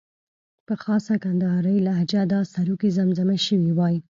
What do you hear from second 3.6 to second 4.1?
وای.